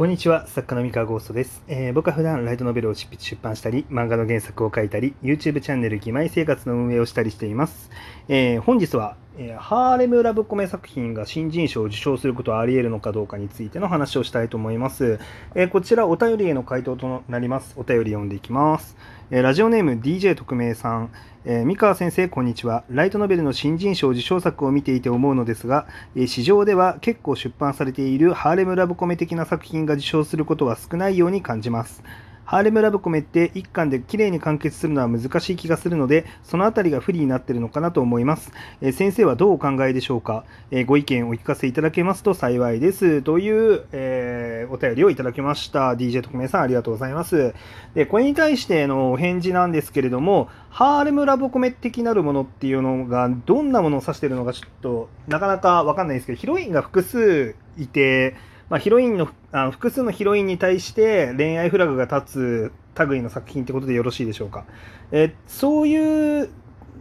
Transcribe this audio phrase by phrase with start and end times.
[0.00, 7.90] こんにちは、作家の三河ゴーストです、えー僕は普段ライトノベルを執筆出版したり、漫画の原作を書いたり、YouTube チャンネル義妹生活の運営をしたりしています。
[8.26, 15.18] えー本日は、えーハーレムラブコメ作品が新人賞を受賞することはあり得るのかどうかについての話をしたいと思います。
[15.54, 17.74] えこちらお便りへの回答となります。
[17.76, 18.96] お便り読んでいきます。
[19.32, 21.12] えラジオネーム DJ 特命さん、
[21.44, 22.82] えー三河先生こんにちは。
[22.90, 25.86] ライトノベルの新人賞受賞作を見ていて思うのですが、
[26.16, 32.02] えー市場では結構出版されているハーレムラブコメ的な作品が受賞することは少ないように感じます。
[32.50, 38.50] ハーレムラブコメって一巻で綺麗に完結するのは難しい気がするのでそのあたりが不利になっているのかなと思います、
[38.80, 43.22] え先生はどうお考えでしょうか、えご意見をお聞かせいただけますと幸いです。
[43.22, 45.92] という、えーお便りをいただきました。
[45.92, 47.54] DJ 特命さんありがとうございます。
[47.94, 58.36] でこれに対してのお返事なんですけれどもハーレムラブコメ的なるものっていうのがどんなものを指しているのかちょっとなかなかわかんないですけどヒロインが複数いて、
[58.70, 64.64] まあ、ヒロインのあの複数のヒロインに対して恋愛フラグが立つ類の作品ってことでよろしいでしょうか、
[65.10, 66.50] えそういう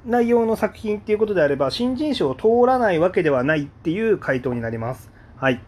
[0.05, 5.11] 内容の作品っていうことであれば新人賞を通らないわけではないっていう回答になります。
[5.37, 5.61] はい。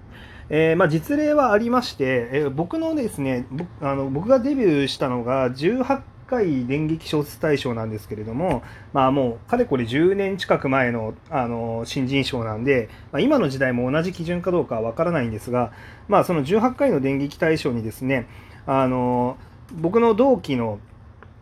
[0.50, 3.46] えーまあ、実例はありまして、えー僕のですね
[3.82, 15.74] あの僕がデビューしたのが18回電撃小説大賞なんですけれども、まあ、もうかれこれ10年近く前のあの新人賞なんで、まあ、今の時代も同じ基準かどうかは分からないんですが、
[16.08, 18.28] まあ、その18回の電撃大賞にですね
[18.66, 19.38] あの
[19.74, 20.80] 僕の同期の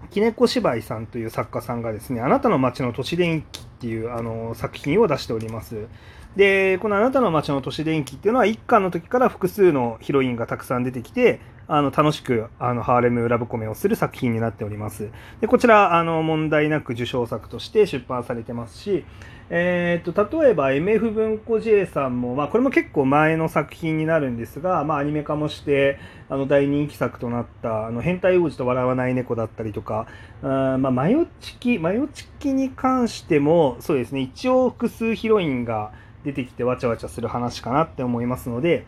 [0.10, 5.88] きねこ芝居さんという作家さんがですね「あなたの街の都市電気」っていうあの作品を出しております。
[6.36, 11.40] でこの「あなたの街の都市電気」っていうのは1巻の時から複数のヒロインがたくさん出てきて
[11.72, 15.10] あの楽しくあのハーレムラブコメをする作品になっております。
[15.40, 19.06] でこちらあの問題なく受賞作として出版されてますし、
[19.52, 30.08] えー、と例えば MF 文庫 J さんも、まあ、これも結構前の作品になるんですが、まあ、アニメ化もしてあの大人気作となった「あの変態王子と笑わない猫」だったりとか
[30.42, 35.92] あまあ、マヨチキマヨチキに関してもそうですね一応複数ヒロインが
[36.24, 38.86] 出てきてわちゃわちゃする話かなって思いますので、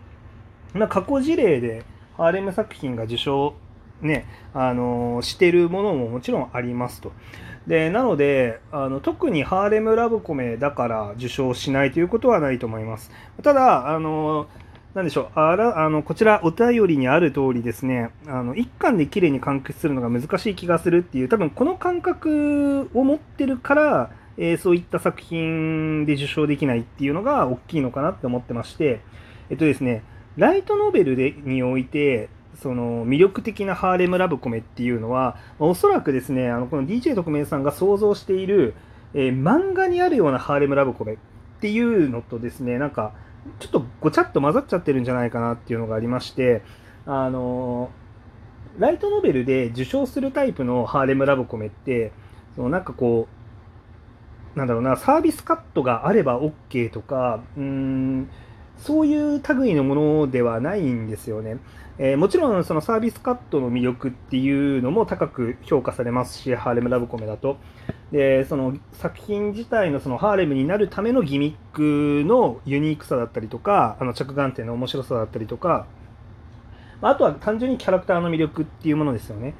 [0.74, 1.84] まあ、過去事例で
[2.22, 3.56] ハーレム作品が受賞、
[4.04, 7.14] ねあのしてるものももちろんありますと。
[7.66, 13.10] でなのであの特にハーレムラブコメだから受賞しないということはないと思います。
[13.42, 14.48] ただあのー
[14.94, 29.00] なでしょうあらあのこちらお便りにある通りですねあの一巻で綺麗に完結するのが難しい気がするっていう多分この感覚を持ってるから、えーそういった作品で受賞できないっていうのが大きいのかなって思ってまして
[29.50, 30.04] えっとですね
[30.38, 32.30] ライトノベルでにおいて
[32.62, 38.74] その魅力的なハーレムラブコメっていうのはまおそらくですねあのこの DJ 特命さんが想像している、
[39.14, 41.18] えー漫画にあるようなハーレムラブコメっ
[41.60, 43.14] ていうのとですねなんか
[43.60, 46.62] ちょっとごちゃっと混ざっちゃってるんじゃないかなっていうのがありまして
[47.06, 47.90] あの
[48.78, 52.12] ライトノベルで受賞するタイプのハーレムラブコメって
[52.56, 53.28] そのなんかこ
[54.56, 58.30] うなんだろうなサービスカットがあれば OK とかうーん
[58.82, 61.58] そういう類のものではないんですよね。
[61.98, 67.58] えーもちろんそのサービスカットの魅力っていうのも高く評価されますし、ハーレムラブコメだと。
[68.12, 75.86] で、その作品自体のそのハーレムになるためのギミックのユニークさだったりとか、あの着眼点の面白さだったりとか、
[77.02, 79.54] あとは単純にキャラクターの魅力っていうものですよね。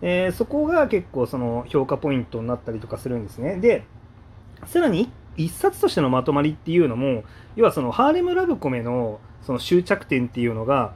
[0.00, 3.56] えーそこが結構その評価ポイントになったりとかするんですね。
[3.56, 3.84] で、
[4.66, 7.24] さらに一一冊としてのまとまりっていうのも、
[7.56, 10.92] 要はそのハーレムラブコメのその終着点っていうのが、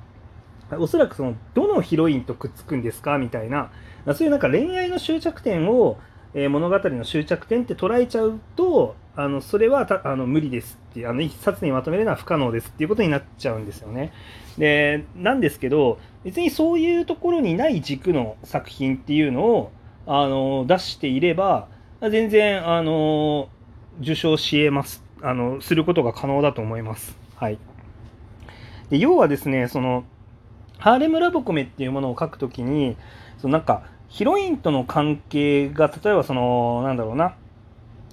[0.78, 3.18] おそらくそのどのヒロインとくっつくんですか？
[3.18, 3.70] みたいな、
[4.14, 5.98] そういうなんか恋愛の終着点を、
[6.34, 14.12] えー物語の終着点って捉えちゃうと、あのそれはあの無理ですっていう、あの一冊にまとめるのは不可能ですっていうことになっちゃうんですよね。
[14.56, 19.72] で、なんですけど、別にそういうところにない軸の作品っていうのを
[20.06, 21.68] あの出していれば、
[22.00, 23.50] 全然あの
[24.00, 25.02] 受賞し得ます。
[25.22, 27.16] あのすることが可能だと思います。
[27.36, 27.58] はい、
[28.90, 30.04] で要はですねその
[30.78, 32.96] ハーレムラブコメっていうものを書くときに
[33.38, 37.36] そのなんかヒロインとの関係が例えばそのなんだろうな。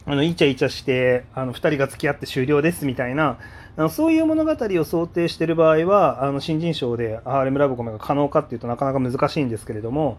[0.06, 3.38] あのイチャイチャしてあの2人が付き合って終了ですみたいな。
[3.78, 10.18] あのそういう物語を想定してる場合はあの新人賞でハーレムラブコメが可能かっていうとなかなか難しいんですけれども、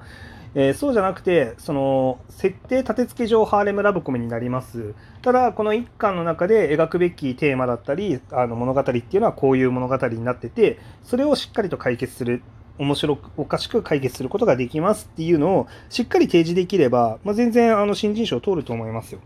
[0.54, 12.42] えーそうじゃなくてその設定立て付け上ハーレムラブコメになりますただこの一巻の中で描くべきテーマだったりあの物語っていうのはこういう物語になっててそれをしっかりと解決する
[12.78, 19.20] 面白くおかしく解決することができますっていうのをしっかり提示できれば、まあ、全然あの新人賞を通ると思いますよ。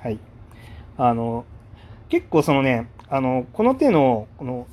[0.00, 0.18] はい、
[0.96, 1.44] あの
[2.08, 4.66] 結構そのねあのこの手のこの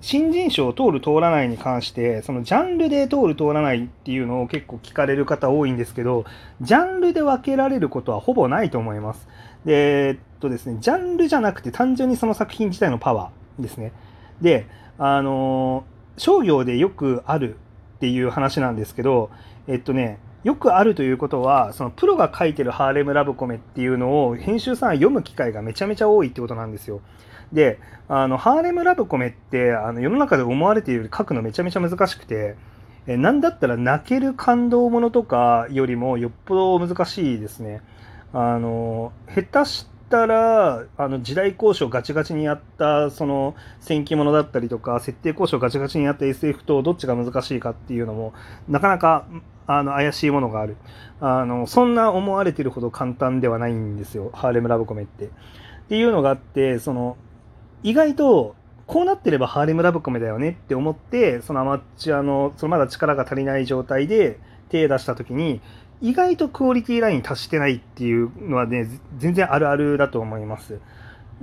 [0.00, 6.24] 新人賞を通る通らないに関してそのジャンルで通る通らないっていうのを結構聞かれる方多いんですけど
[6.62, 9.28] ジャンルで分けられることはほぼないと思います。
[9.64, 13.92] でえっとですねジャンルじゃなくて単純にその作品自体のパワーですね。
[14.40, 14.66] で
[14.98, 15.84] あの
[16.16, 17.56] 商業でよくある
[17.96, 19.30] っていう話なんですけど
[19.68, 27.02] えっとねよくあるということはそのプロが書いてるハーレムラブコメっていうのを編集さんは読む機会がめちゃめちゃ多いってことなんですよ。
[27.52, 32.56] であのハーレムラブコメってあの世の中で思われているより書くのめちゃめちゃ難しくて
[33.06, 37.82] えなんだったら泣ける感動ものとかよりもよっぽど難しいですね。
[38.32, 48.32] あの下手したらあの時代交渉ガチガチにやったその戦記物だったりとか設定交渉ガチガチにやった SF とどっちが難しいかっていうのも
[48.68, 49.26] なかなか
[49.66, 50.76] あの怪しいものがある
[51.20, 55.26] あのそんな思われてるほど簡単ではないんですよハーレムラブコメって。
[55.26, 55.28] っ
[55.90, 57.16] ていうのがあってその
[57.82, 58.54] 意外と
[58.86, 64.38] こうなってればハーレムラブコメだよねって思ってそのアマチュアのそのまだ力が足りない状態で
[64.68, 65.60] 手出した時に
[66.00, 68.88] 意外とクオリティライン達してないっていうのはね
[69.18, 70.80] 全然あるあるだと思います。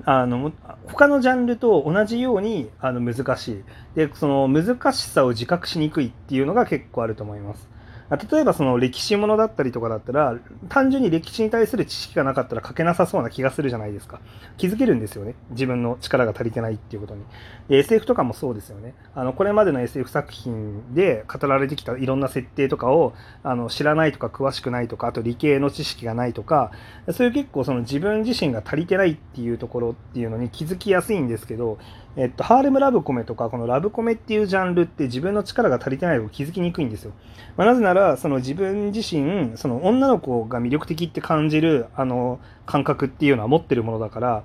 [0.05, 0.51] あの
[0.85, 3.63] 他のジャンルと同じようにあの難しい
[3.95, 7.67] でその難しさを自覚しにくいっていうのが結構あると思います。
[8.09, 10.37] 例えばその歴史ものだったりとかだったら
[10.69, 14.21] 単純に歴史に対する知識がなかったら書けなさそうな気がするじゃないですか。
[14.57, 15.35] 気づけるんですよね。
[15.51, 17.23] 自分の力が足りてないっていうことに。
[17.67, 18.93] で SF とかもそうですよね。
[19.13, 23.13] あのこれまでの SF 作品で語られてきたいろんな設定とかを
[23.43, 26.71] あの知らないとか詳しくないとかあと理系の知識がないとか
[27.11, 31.77] そういう結構その自分自身が足りてないっていうところっていうのに気づきやすいんですけど
[32.17, 37.11] えっと、ハーレムラブコメとか、このラブコメっていうジャンルって自分の力が足りてないと気づきにくいんですよ。
[37.55, 44.43] まあ、なぜなら、その自分自身、その女の子が魅力的って感じる、あの、感覚っていうのは持ってるものだから、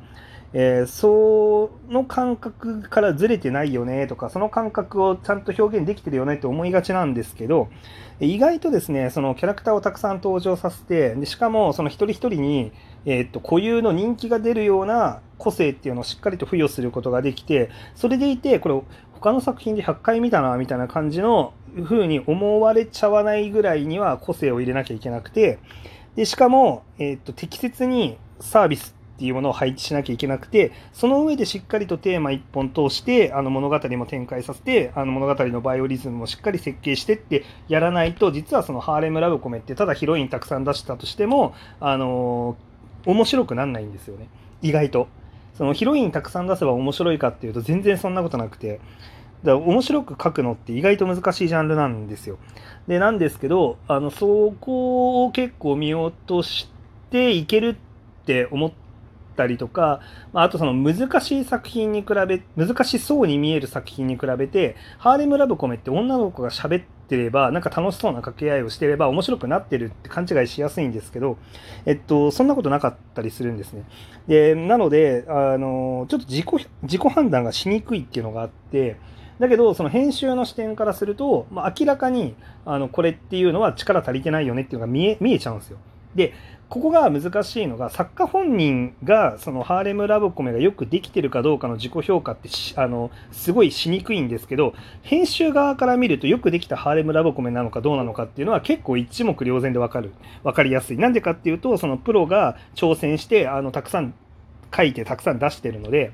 [0.55, 7.69] えー、その感覚からずれてないよねとか、その感覚をちゃんと表現できてるよねって思いがちなんですけど、
[8.21, 12.73] 意外とですね、そのキャラクターをたくさん登場させて、でしかもその一人一人に、
[13.07, 18.83] えー、っと固有の人気が出るような個性っていうのをしっかりと付与することができて、それでいて、これ
[19.23, 21.55] 他の作品で100回見たなみたいな感じの
[21.85, 25.61] 風に思われちゃわないぐらいには個性を入れなきゃいけなくて、
[26.17, 42.57] でしかも、えー、っと適切にサービスっていうものを配置しなきゃいけなくてその上でしっかりとテーマ1本通してあの物語も展開させてあの物語のバイオリズムもしっかり設計してってやらないと実はそのハーレムラブコメってただヒロインたくさん出したとしてもあの
[43.07, 44.29] 面白くなんないんですよね
[44.61, 45.09] 意外と。
[45.55, 48.81] そのヒロインたくさん出せば面白いかっていうと全然そんなことなくて
[49.45, 52.39] だから面白く書くのって意外と難しいジャンルなんですよ。
[52.87, 56.71] でなんですけどあのそこを結構見落とし
[57.11, 57.77] ていける
[58.23, 58.73] って思っ
[59.37, 60.01] たりとか、
[60.33, 71.39] あとその難しい作品に比べ、難しそうに見える作品に比べて、ハーレムラブコメって女の子が喋ってれば、なんか楽しそうな掛け合いをしてれば面白くなってるって勘違いしやすいんですけど、
[71.87, 73.85] えっと、そんなことなかったりするんですね。
[74.29, 78.97] で、なので、あの、ちょっと自己、自己判断がしにくいっていうのがあって、
[79.39, 85.79] だけど、その編集の視点からすると、まあ、明らかに、あの、これっていうのは力足りてないよねっていうのが見え、見えちゃうんですよ。
[86.15, 86.35] で、
[86.73, 94.73] ここが難しいのが作家本人がそのハーレム・ラブコメがよくできてるかどうかの自己評価ってあのすごいしにくいんですけど
[95.03, 100.15] 編集側から見るとよくできたハーレム・ラブコメなのかどうなのかっていうのは結構一目瞭然でわかる。
[100.45, 100.97] 分かりやすい。
[100.97, 104.15] なんでかっていうとそのプロが挑戦してあのたくさん
[104.75, 106.11] 書いてたくさん出してるので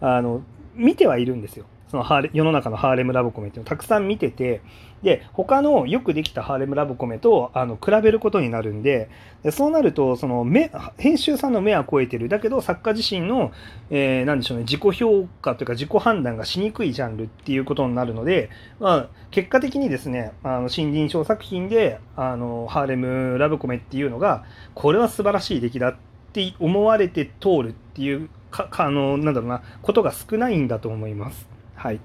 [0.00, 0.42] あの
[0.76, 1.64] 見てはいるんですよ。
[1.96, 4.60] そのハーレ世の中のハーレムラブコメっていうのをたくさん見てて
[5.02, 9.08] で他のよくできたハーレムラブコメとあの比べることになるんで
[9.42, 13.52] でそうなるとその目編集さんの目は超えてるだけど作家自身の、
[13.88, 25.96] えー、何でしょうね自己評価というか自己判断がしにくいジャンルっていうことになるので、まあ、結果的にですねあの新人賞作品であのハーレムラブコメっていうのがこれは素晴らしい出来だっ
[26.34, 31.55] て思われて通るっていうかあのなんだろうなことが少ないんだと思います。
[31.76, 32.00] はい。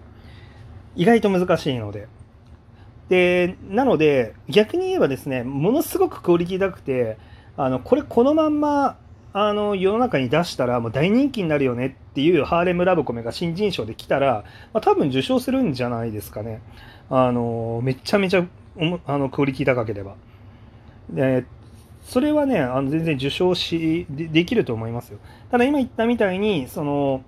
[0.95, 2.07] 意外と難しいので。
[3.09, 7.17] で、なので、逆に言えばですね、ものすごくクオリティ高くて、
[7.57, 8.97] あの、これこのまんま、
[9.33, 16.61] あの、世の中に出したらもう大人気になるよねっていうハーレムラブコメが新人賞で来たら、まあ、多分受賞するんじゃないですかね。
[17.09, 18.45] あの、めちゃめちゃ
[19.05, 20.15] あのクオリティ高ければ。
[21.09, 21.45] で、
[22.03, 25.19] それはね、あの全然受賞しでできると思いますよ。
[25.49, 27.23] ただ今言ったみたいに、その、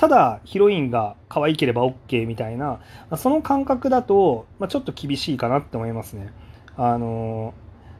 [0.00, 2.80] ただヒロインが可愛ければ OK みたいな
[3.18, 6.32] その感覚だと、まあ、ちょっと厳しいかなって思いますね。
[6.78, 7.52] あの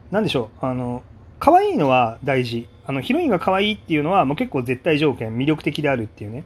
[0.09, 0.65] 何でしょう。
[0.65, 1.03] あの
[1.37, 2.67] 可愛いのは大事。
[2.87, 6.43] あのヒロインが可愛いっていうのはもう結構絶対条件魅力的であるっていうね。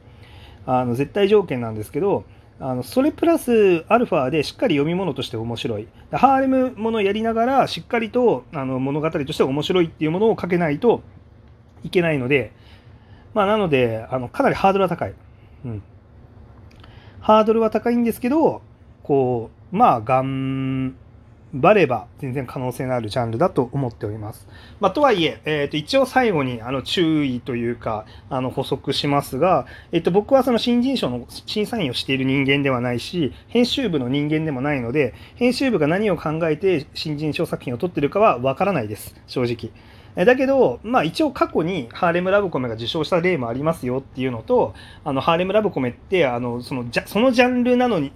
[0.66, 2.24] あの絶対条件なんですけど
[2.60, 5.88] あのそれプラスアルファでしっかり読み物として面白い。
[6.12, 11.00] ハーレムものやりながらしっかりとあの物語として面白いっていうものを書けないと
[11.82, 12.52] いけないので
[13.32, 15.14] まあなのであのかなりハードルは高い、
[15.66, 15.82] うん、
[17.20, 18.62] ハードルは高いんですけど
[19.02, 20.96] こうまあ頑
[21.54, 24.46] 張れば全然可能性のあるジャンルだと思っております。
[24.80, 39.72] まあ、とはいええー、と一応最後にあの注意というかあの補足しますが、えー、と僕はその新人賞の審査員をしている人間ではないし編集部の人間でもないので編集部が何を考えて新人賞作品を撮ってるかはわからないです正直。
[40.24, 48.12] だけど、まあ一応過去にハーレムラブコメが受賞した例もありますよっていうのと、あの、ハーレムラブコメって、あの、その、じゃそのジャンルなのに、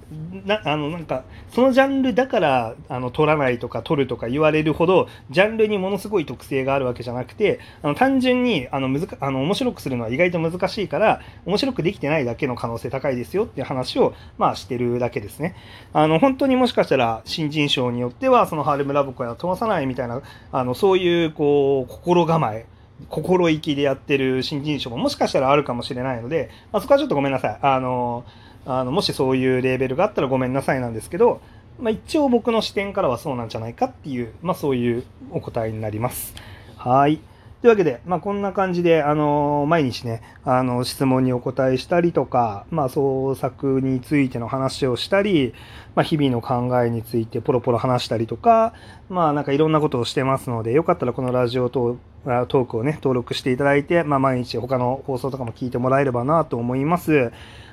[0.47, 15.55] な、あの、なんか、そのジャンルだから、あの、取らないとか取るとか言われるほど、ジャンルにものすごい特性があるわけじゃなくて、あの、単純に、あの、むずか、あの、面白くするのは意外と難しいから、面白くできてないだけの可能性高いですよっていう話を、まあしてるだけですね。
[15.93, 22.67] あの、本当にもしかしたら、新人賞によっては、そのハーレムラブコメは通さないみたいな、あの、そういう、こう、心構え
[23.09, 28.25] 心意気でやってる新人賞ももしかしたらあるかもしれないので、まあ、そこはちょっとごめんなさいあの
[28.67, 31.41] あのもしそういうレーベルがあったらごめんなさいなんですけど、
[31.81, 36.35] まあ、一応僕の視点からはそうなんじゃないかっていう、まあ、そういうお答えになります。
[36.77, 37.21] はい。
[37.61, 45.53] というわけで、まあ、こんな感じで、あの毎日ね、あの質問にお答えしたりとか、まあ、創作についての話をしたり、
[45.95, 48.73] まあ、日々の考えについてポロポロ話したりとか、
[49.11, 57.31] まあ、なんかいろんなことをしてますので、よかったらこのラジオトークをね、登録していただいて、まあ、毎日他の放送とかも聞いてもらえればなと思います。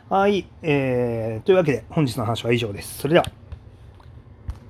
[0.09, 2.97] はい、えー、というわけで本日の話は以上です。
[2.97, 3.46] それでは。